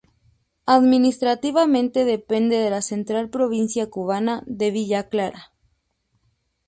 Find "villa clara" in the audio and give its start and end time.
4.71-5.51